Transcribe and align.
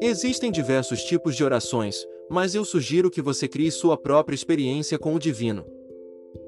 Existem 0.00 0.52
diversos 0.52 1.02
tipos 1.02 1.34
de 1.34 1.42
orações, 1.42 2.06
mas 2.30 2.54
eu 2.54 2.64
sugiro 2.64 3.10
que 3.10 3.20
você 3.20 3.48
crie 3.48 3.68
sua 3.68 3.96
própria 3.96 4.34
experiência 4.34 4.96
com 4.96 5.12
o 5.12 5.18
divino. 5.18 5.66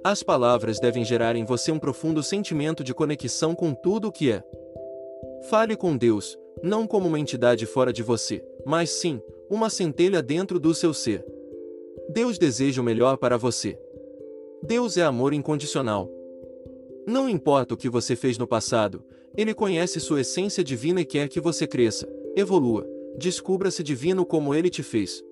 As 0.04 0.23
palavras 0.23 0.79
devem 0.79 1.04
gerar 1.04 1.35
em 1.35 1.45
você 1.45 1.73
um 1.73 1.79
profundo 1.79 2.23
sentimento 2.23 2.85
de 2.85 2.95
conexão 2.95 3.53
com 3.53 3.75
tudo 3.75 4.07
o 4.07 4.13
que 4.13 4.31
é. 4.31 4.45
Fale 5.49 5.74
com 5.74 5.97
Deus, 5.97 6.38
não 6.63 6.87
como 6.87 7.09
uma 7.09 7.19
entidade 7.19 7.67
fora 7.67 7.92
de 7.92 8.05
você, 8.05 8.41
mas 8.65 8.91
sim, 8.91 9.21
uma 9.51 9.69
centelha 9.69 10.23
dentro 10.23 10.60
do 10.60 10.73
seu 10.73 10.95
ser. 10.95 11.24
Deus 12.09 12.38
deseja 12.38 12.81
o 12.81 12.85
melhor 12.85 13.17
para 13.17 13.37
você. 13.37 13.77
Deus 14.63 14.96
é 14.96 15.03
amor 15.03 15.32
incondicional. 15.32 16.09
Não 17.05 17.28
importa 17.28 17.74
o 17.74 17.77
que 17.77 17.88
você 17.88 18.14
fez 18.14 18.38
no 18.38 18.46
passado, 18.46 19.02
Ele 19.37 19.55
conhece 19.55 19.98
sua 19.98 20.20
essência 20.20 20.62
divina 20.62 21.01
e 21.01 21.05
quer 21.05 21.28
que 21.28 21.41
você 21.41 21.66
cresça, 21.66 22.09
evolua, 22.37 22.87
descubra-se 23.16 23.82
divino 23.82 24.24
como 24.24 24.55
Ele 24.55 24.70
te 24.70 24.82
fez. 24.82 25.23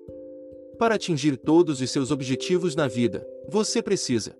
Para 0.77 0.95
atingir 0.95 1.37
todos 1.37 1.81
os 1.81 1.91
seus 1.91 2.11
objetivos 2.11 2.75
na 2.75 2.87
vida, 2.87 3.27
você 3.47 3.81
precisa 3.81 4.35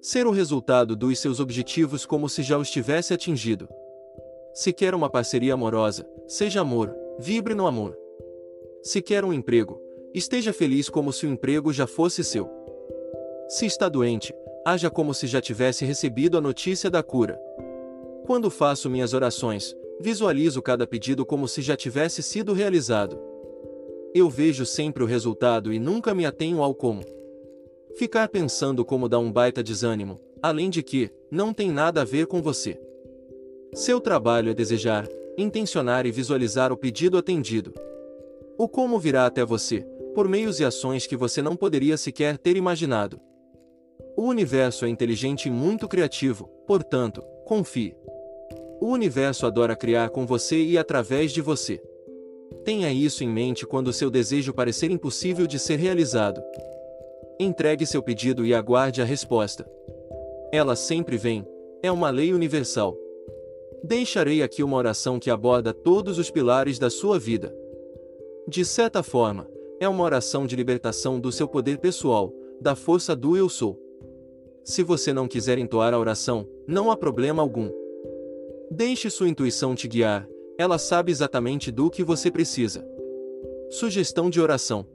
ser 0.00 0.26
o 0.26 0.30
resultado 0.30 0.94
dos 0.94 1.18
seus 1.18 1.40
objetivos 1.40 2.06
como 2.06 2.28
se 2.28 2.42
já 2.42 2.56
os 2.56 2.70
tivesse 2.70 3.12
atingido. 3.12 3.68
Se 4.54 4.72
quer 4.72 4.94
uma 4.94 5.10
parceria 5.10 5.54
amorosa, 5.54 6.08
seja 6.26 6.60
amor, 6.60 6.94
vibre 7.18 7.54
no 7.54 7.66
amor. 7.66 7.96
Se 8.82 9.02
quer 9.02 9.24
um 9.24 9.32
emprego, 9.32 9.80
esteja 10.14 10.52
feliz 10.52 10.88
como 10.88 11.12
se 11.12 11.26
o 11.26 11.30
emprego 11.30 11.72
já 11.72 11.86
fosse 11.86 12.22
seu. 12.22 12.48
Se 13.48 13.66
está 13.66 13.88
doente, 13.88 14.34
haja 14.64 14.90
como 14.90 15.14
se 15.14 15.26
já 15.26 15.40
tivesse 15.40 15.84
recebido 15.84 16.36
a 16.38 16.40
notícia 16.40 16.90
da 16.90 17.02
cura. 17.02 17.40
Quando 18.26 18.50
faço 18.50 18.90
minhas 18.90 19.14
orações, 19.14 19.74
visualizo 20.00 20.62
cada 20.62 20.86
pedido 20.86 21.26
como 21.26 21.48
se 21.48 21.60
já 21.60 21.76
tivesse 21.76 22.22
sido 22.22 22.52
realizado. 22.52 23.18
Eu 24.14 24.30
vejo 24.30 24.64
sempre 24.64 25.02
o 25.02 25.06
resultado 25.06 25.72
e 25.72 25.78
nunca 25.78 26.14
me 26.14 26.24
atenho 26.24 26.62
ao 26.62 26.74
como. 26.74 27.02
Ficar 27.96 28.28
pensando 28.28 28.84
como 28.84 29.08
dá 29.08 29.18
um 29.18 29.30
baita 29.30 29.62
desânimo, 29.62 30.20
além 30.42 30.70
de 30.70 30.82
que, 30.82 31.10
não 31.30 31.52
tem 31.52 31.70
nada 31.70 32.02
a 32.02 32.04
ver 32.04 32.26
com 32.26 32.40
você. 32.40 32.80
Seu 33.74 34.00
trabalho 34.00 34.50
é 34.50 34.54
desejar, 34.54 35.08
intencionar 35.36 36.06
e 36.06 36.10
visualizar 36.10 36.72
o 36.72 36.76
pedido 36.76 37.18
atendido. 37.18 37.74
O 38.56 38.68
como 38.68 38.98
virá 38.98 39.26
até 39.26 39.44
você, 39.44 39.86
por 40.14 40.28
meios 40.28 40.58
e 40.58 40.64
ações 40.64 41.06
que 41.06 41.16
você 41.16 41.42
não 41.42 41.54
poderia 41.54 41.96
sequer 41.96 42.38
ter 42.38 42.56
imaginado. 42.56 43.20
O 44.16 44.22
universo 44.22 44.84
é 44.84 44.88
inteligente 44.88 45.46
e 45.46 45.50
muito 45.50 45.86
criativo, 45.86 46.48
portanto, 46.66 47.22
confie. 47.44 47.94
O 48.80 48.86
universo 48.86 49.46
adora 49.46 49.74
criar 49.74 50.10
com 50.10 50.24
você 50.24 50.62
e 50.62 50.78
através 50.78 51.32
de 51.32 51.40
você. 51.40 51.82
Tenha 52.64 52.92
isso 52.92 53.24
em 53.24 53.28
mente 53.28 53.66
quando 53.66 53.92
seu 53.92 54.10
desejo 54.10 54.54
parecer 54.54 54.90
impossível 54.90 55.46
de 55.46 55.58
ser 55.58 55.78
realizado. 55.78 56.40
Entregue 57.40 57.86
seu 57.86 58.02
pedido 58.02 58.44
e 58.46 58.54
aguarde 58.54 59.02
a 59.02 59.04
resposta. 59.04 59.68
Ela 60.52 60.76
sempre 60.76 61.16
vem, 61.16 61.46
é 61.82 61.90
uma 61.90 62.10
lei 62.10 62.32
universal. 62.32 62.96
Deixarei 63.82 64.42
aqui 64.42 64.62
uma 64.62 64.76
oração 64.76 65.18
que 65.18 65.30
aborda 65.30 65.72
todos 65.72 66.18
os 66.18 66.30
pilares 66.30 66.78
da 66.78 66.90
sua 66.90 67.18
vida. 67.18 67.54
De 68.46 68.64
certa 68.64 69.02
forma, 69.02 69.48
é 69.80 69.88
uma 69.88 70.02
oração 70.02 70.46
de 70.46 70.56
libertação 70.56 71.20
do 71.20 71.30
seu 71.30 71.46
poder 71.46 71.78
pessoal, 71.78 72.32
da 72.60 72.74
força 72.74 73.14
do 73.14 73.36
eu 73.36 73.48
sou. 73.48 73.78
Se 74.64 74.82
você 74.82 75.12
não 75.12 75.28
quiser 75.28 75.58
entoar 75.58 75.94
a 75.94 75.98
oração, 75.98 76.46
não 76.66 76.90
há 76.90 76.96
problema 76.96 77.42
algum. 77.42 77.70
Deixe 78.70 79.08
sua 79.08 79.28
intuição 79.28 79.74
te 79.74 79.88
guiar, 79.88 80.28
ela 80.58 80.76
sabe 80.76 81.10
exatamente 81.10 81.70
do 81.70 81.88
que 81.88 82.04
você 82.04 82.30
precisa. 82.30 82.84
Sugestão 83.70 84.28
de 84.28 84.40
oração: 84.40 84.86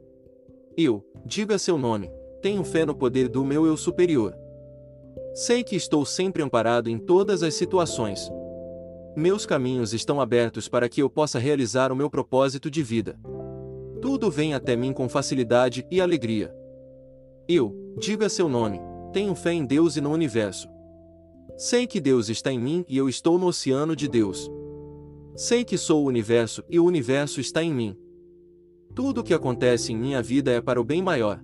Eu, 0.78 1.04
diga 1.26 1.58
seu 1.58 1.78
nome, 1.78 2.12
tenho 2.42 2.64
fé 2.64 2.86
no 2.86 2.94
poder 2.94 3.28
do 3.28 3.44
meu 3.44 3.66
eu 3.66 3.76
superior. 3.76 4.36
Sei 5.34 5.64
que 5.64 5.76
estou 5.76 6.06
sempre 6.06 6.44
amparado 6.44 6.90
em 6.90 7.00
todas 7.00 7.42
as 7.42 7.56
situações. 7.56 8.30
Meus 9.16 9.46
caminhos 9.46 9.94
estão 9.94 10.22
abertos 10.22 10.68
para 10.68 10.88
que 10.88 11.02
eu 11.02 11.10
possa 11.10 11.40
realizar 11.40 11.92
o 11.92 11.96
meu 11.96 12.10
propósito 12.10 12.70
de 12.70 12.84
vida. 12.84 13.18
Tudo 14.02 14.30
vem 14.30 14.54
até 14.54 14.76
mim 14.76 14.94
com 14.94 15.10
facilidade 15.10 15.88
e 15.90 16.02
alegria. 16.02 16.54
Eu, 17.48 17.96
diga 17.98 18.30
seu 18.30 18.48
nome, 18.48 18.80
tenho 19.12 19.34
fé 19.34 19.54
em 19.54 19.66
Deus 19.66 19.96
e 19.98 20.02
no 20.02 20.12
universo. 20.12 20.73
Sei 21.58 21.86
que 21.86 22.02
Deus 22.02 22.30
está 22.30 22.52
em 22.52 22.60
mim 22.60 22.86
e 22.88 22.98
eu 22.98 23.08
estou 23.08 23.38
no 23.38 23.48
oceano 23.48 23.96
de 23.96 24.08
Deus. 24.08 24.50
Sei 25.36 25.64
que 25.64 25.78
sou 25.78 26.04
o 26.04 26.08
universo 26.08 26.64
e 26.70 26.80
o 26.80 26.86
universo 26.86 27.40
está 27.40 27.64
em 27.64 27.74
mim. 27.74 27.98
Tudo 28.96 29.22
o 29.22 29.24
que 29.24 29.34
acontece 29.34 29.92
em 29.92 29.98
minha 29.98 30.22
vida 30.22 30.52
é 30.52 30.62
para 30.62 30.80
o 30.80 30.84
bem 30.84 31.02
maior. 31.02 31.44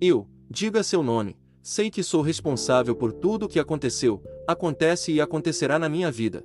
Eu, 0.00 0.28
diga 0.50 0.82
seu 0.82 1.02
nome, 1.02 1.36
sei 1.62 1.90
que 1.90 2.02
sou 2.02 2.22
responsável 2.22 2.94
por 2.94 3.12
tudo 3.12 3.46
o 3.46 3.48
que 3.48 3.58
aconteceu, 3.58 4.22
acontece 4.46 5.12
e 5.12 5.20
acontecerá 5.20 5.78
na 5.78 5.88
minha 5.88 6.10
vida. 6.10 6.44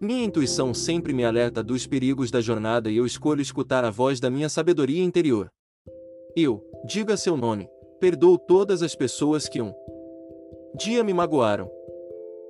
Minha 0.00 0.24
intuição 0.24 0.72
sempre 0.72 1.12
me 1.12 1.24
alerta 1.24 1.62
dos 1.62 1.86
perigos 1.86 2.30
da 2.30 2.40
jornada 2.40 2.90
e 2.90 2.96
eu 2.96 3.04
escolho 3.04 3.42
escutar 3.42 3.84
a 3.84 3.90
voz 3.90 4.20
da 4.20 4.30
minha 4.30 4.48
sabedoria 4.48 5.02
interior. 5.02 5.48
Eu, 6.36 6.62
diga 6.86 7.16
seu 7.16 7.36
nome, 7.36 7.68
Perdoo 8.00 8.38
todas 8.38 8.80
as 8.80 8.94
pessoas 8.94 9.48
que 9.48 9.60
um 9.60 9.74
dia 10.76 11.02
me 11.02 11.12
magoaram. 11.12 11.68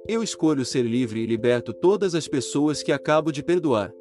Eu 0.08 0.22
escolho 0.22 0.64
ser 0.64 0.84
livre 0.86 1.20
e 1.20 1.26
liberto 1.26 1.74
todas 1.74 2.14
as 2.14 2.26
pessoas 2.26 2.82
que 2.82 2.90
acabo 2.90 3.30
de 3.30 3.42
perdoar. 3.42 3.92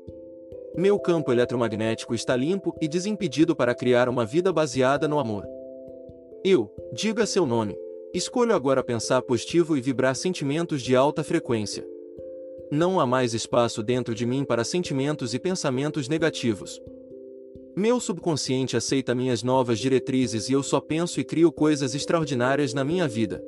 Meu 0.74 0.98
campo 0.98 1.34
eletromagnético 1.34 2.16
está 2.16 2.34
limpo 2.34 2.74
e 2.82 2.88
desimpedido 2.88 3.54
para 3.54 3.76
criar 3.76 4.08
uma 4.08 4.26
vida 4.26 4.54
baseada 4.54 5.06
no 5.06 5.20
amor. 5.20 5.46
Eu, 6.46 6.74
diga 6.94 7.26
seu 7.26 7.46
nome, 7.46 7.78
escolho 8.14 8.56
agora 8.56 8.82
pensar 8.82 9.22
positivo 9.22 9.76
e 9.76 9.82
vibrar 9.82 10.16
sentimentos 10.16 10.82
de 10.82 10.96
alta 10.96 11.26
frequência. 11.26 11.86
Não 12.72 13.02
há 13.02 13.06
mais 13.06 13.34
espaço 13.34 13.84
dentro 13.84 14.16
de 14.16 14.26
mim 14.26 14.46
para 14.46 14.64
sentimentos 14.64 15.34
e 15.34 15.40
pensamentos 15.40 16.08
negativos. 16.08 16.82
Meu 17.76 18.00
subconsciente 18.00 18.78
aceita 18.78 19.14
minhas 19.14 19.44
novas 19.44 19.78
diretrizes 19.78 20.48
e 20.48 20.54
eu 20.54 20.64
só 20.64 20.80
penso 20.80 21.20
e 21.20 21.26
crio 21.26 21.52
coisas 21.52 21.94
extraordinárias 21.94 22.74
na 22.74 22.86
minha 22.86 23.10
vida. 23.10 23.44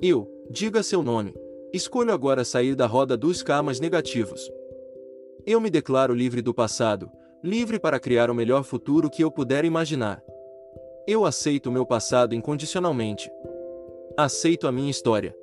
Eu, 0.00 0.28
diga 0.48 0.82
seu 0.82 1.02
nome, 1.02 1.34
escolho 1.72 2.12
agora 2.12 2.44
sair 2.44 2.74
da 2.74 2.86
roda 2.86 3.16
dos 3.16 3.42
karmas 3.42 3.80
negativos. 3.80 4.50
Eu 5.46 5.60
me 5.60 5.70
declaro 5.70 6.14
livre 6.14 6.42
do 6.42 6.52
passado, 6.52 7.10
livre 7.42 7.78
para 7.78 7.98
criar 7.98 8.30
o 8.30 8.34
melhor 8.34 8.62
futuro 8.62 9.08
que 9.10 9.24
eu 9.24 9.30
puder 9.30 9.64
imaginar. 9.64 10.22
Eu 11.06 11.24
aceito 11.24 11.68
o 11.68 11.72
meu 11.72 11.84
passado 11.84 12.34
incondicionalmente. 12.34 13.30
Aceito 14.16 14.68
a 14.68 14.72
minha 14.72 14.90
história. 14.90 15.34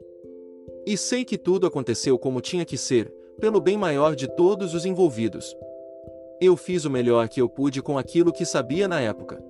E 0.85 0.95
sei 0.95 1.25
que 1.25 1.37
tudo 1.37 1.67
aconteceu 1.67 2.17
como 2.17 2.39
tinha 2.39 2.63
que 2.63 2.77
ser, 2.77 3.13
pelo 3.39 3.59
bem 3.59 3.77
maior 3.77 4.15
de 4.15 4.27
todos 4.27 4.73
os 4.73 4.85
envolvidos. 4.85 5.55
Eu 6.39 6.55
fiz 6.55 6.85
o 6.85 6.89
melhor 6.89 7.27
que 7.27 7.41
eu 7.41 7.49
pude 7.49 7.81
com 7.81 7.97
aquilo 7.97 8.31
que 8.31 8.45
sabia 8.45 8.87
na 8.87 9.01
época. 9.01 9.43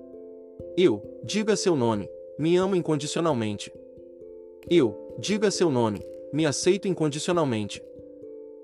Eu, 0.76 1.02
diga 1.22 1.54
seu 1.54 1.76
nome, 1.76 2.08
me 2.38 2.56
amo 2.56 2.74
incondicionalmente. 2.74 3.72
Eu, 4.68 5.16
diga 5.18 5.50
seu 5.50 5.70
nome, 5.70 6.00
me 6.32 6.46
aceito 6.46 6.86
incondicionalmente. 6.86 7.82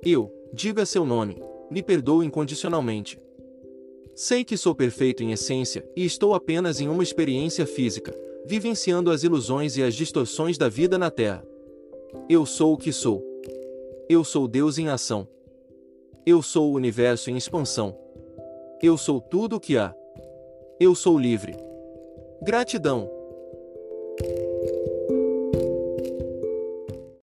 Eu, 0.04 0.32
diga 0.52 0.86
seu 0.86 1.04
nome, 1.04 1.42
me 1.70 1.82
perdoo 1.82 2.22
incondicionalmente. 2.22 3.18
Sei 4.14 4.44
que 4.44 4.56
sou 4.56 4.74
perfeito 4.74 5.22
em 5.22 5.32
essência 5.32 5.86
e 5.94 6.04
estou 6.04 6.34
apenas 6.34 6.80
em 6.80 6.88
uma 6.88 7.02
experiência 7.02 7.66
física, 7.66 8.16
vivenciando 8.46 9.10
as 9.10 9.24
ilusões 9.24 9.76
e 9.76 9.82
as 9.82 9.94
distorções 9.94 10.56
da 10.56 10.68
vida 10.68 10.96
na 10.96 11.10
Terra. 11.10 11.44
Eu 12.28 12.46
sou 12.46 12.72
o 12.72 12.78
que 12.78 12.92
sou. 12.92 13.22
Eu 14.08 14.24
sou 14.24 14.46
Deus 14.46 14.78
em 14.78 14.88
ação. 14.88 15.28
Eu 16.24 16.40
sou 16.40 16.70
o 16.70 16.74
universo 16.74 17.30
em 17.30 17.36
expansão. 17.36 17.96
Eu 18.82 18.96
sou 18.96 19.20
tudo 19.20 19.56
o 19.56 19.60
que 19.60 19.76
há. 19.76 19.94
Eu 20.78 20.94
sou 20.94 21.18
livre. 21.18 21.56
Gratidão. 22.42 23.15